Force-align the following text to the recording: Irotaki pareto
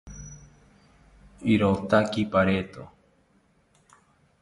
Irotaki 1.53 2.21
pareto 2.31 2.81